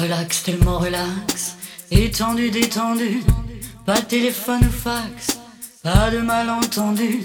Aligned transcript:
Relax, 0.00 0.42
tellement 0.42 0.78
relax, 0.78 1.56
étendu, 1.90 2.50
détendu, 2.50 3.22
pas 3.86 4.00
de 4.00 4.04
téléphone 4.04 4.60
ou 4.60 4.70
fax, 4.70 5.38
pas 5.82 6.10
de 6.10 6.18
malentendu, 6.18 7.22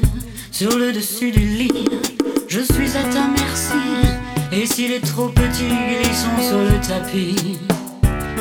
sur 0.51 0.77
le 0.77 0.93
dessus 0.93 1.31
du 1.31 1.39
lit, 1.39 1.89
je 2.47 2.61
suis 2.61 2.95
à 2.95 3.03
ta 3.03 3.27
merci, 3.27 4.13
et 4.53 4.65
s'il 4.65 4.93
est 4.93 5.05
trop 5.05 5.27
petit, 5.27 5.67
glissons 5.67 6.47
sur 6.47 6.59
le 6.59 6.79
tapis. 6.87 7.59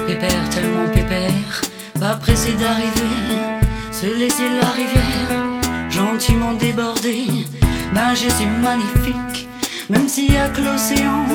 Pépère, 0.06 0.48
tellement 0.50 0.88
pépère, 0.94 1.60
pas 1.98 2.14
pressé 2.14 2.52
d'arriver, 2.52 3.60
se 3.90 4.06
laisser 4.06 4.48
la 4.60 4.68
rivière, 4.70 5.90
gentiment 5.90 6.54
déborder, 6.54 7.26
nager 7.92 8.30
c'est 8.30 8.46
magnifique, 8.46 9.48
même 9.88 10.08
s'il 10.08 10.32
y 10.32 10.36
a 10.36 10.48
que 10.48 10.60
l'océan 10.60 11.26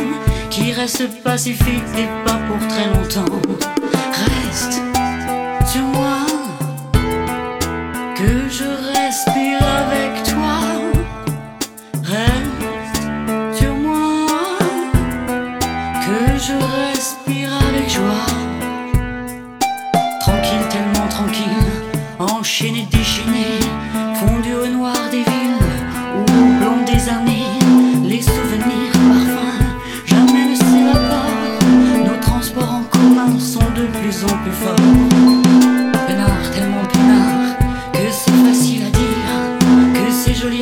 qui 0.56 0.72
reste 0.72 1.22
pacifique 1.22 1.84
et 1.98 2.08
pas 2.24 2.40
pour 2.48 2.66
très 2.70 2.88
longtemps. 2.88 3.42
Reste 4.24 4.82
sur 5.68 5.82
moi, 5.82 6.20
que 8.16 8.50
je 8.50 8.64
respire 8.98 9.60
avec 9.82 10.24
toi. 10.24 10.56
Reste 12.04 13.60
sur 13.60 13.76
moi, 13.76 14.28
que 16.06 16.38
je 16.48 16.54
respire 16.80 17.50
avec 17.68 17.90
joie. 17.90 18.26
Tranquille, 20.22 20.68
tellement 20.70 21.10
tranquille, 21.10 21.68
enchaîné, 22.18 22.88
déchaîné, 22.90 23.60
fondu 24.22 24.54
au 24.54 24.68
noir 24.68 24.96
des 25.12 25.18
villes 25.18 25.35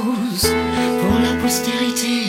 pour 0.00 1.20
la 1.20 1.40
postérité, 1.40 2.26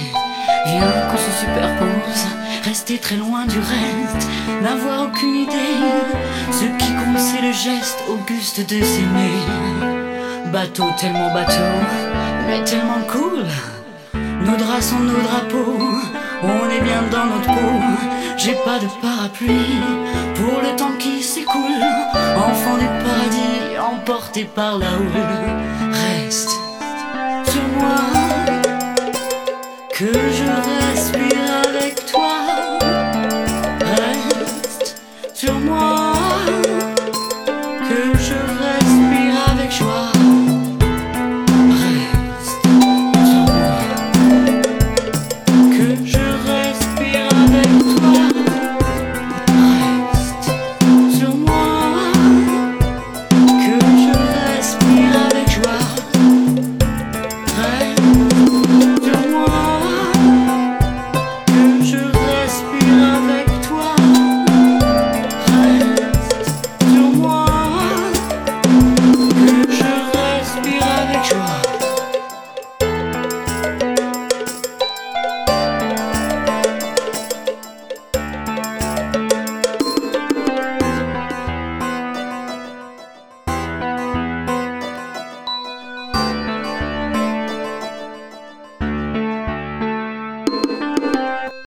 viens 0.66 0.92
qu'on 1.10 1.18
se 1.18 1.32
superpose, 1.40 2.28
rester 2.64 2.98
très 2.98 3.16
loin 3.16 3.46
du 3.46 3.58
reste, 3.58 4.28
n'avoir 4.62 5.08
aucune 5.08 5.36
idée. 5.36 5.82
Ce 6.52 6.66
qui 6.66 6.92
compte, 6.94 7.18
c'est 7.18 7.42
le 7.42 7.52
geste 7.52 8.04
auguste 8.10 8.60
de 8.70 8.84
s'aimer. 8.84 9.32
Bateau, 10.52 10.86
tellement 11.00 11.34
bateau, 11.34 11.54
mais 12.48 12.64
tellement 12.64 13.02
cool. 13.08 13.46
Nos 14.14 14.58
draps 14.58 14.86
sont 14.86 15.00
nos 15.00 15.22
drapeaux, 15.22 15.80
on 16.44 16.70
est 16.70 16.82
bien 16.82 17.04
dans 17.12 17.26
notre 17.26 17.48
peau. 17.48 17.82
J'ai 18.38 18.56
pas 18.64 18.80
de 18.80 18.88
parapluie 19.02 19.80
pour 20.36 20.62
le 20.62 20.76
temps 20.76 20.96
qui 21.00 21.24
s'écoule. 21.24 21.84
Enfant 22.38 22.78
du 22.78 22.86
paradis, 22.86 23.78
emporté 23.80 24.44
par 24.44 24.78
la 24.78 24.88
houle. 24.98 25.85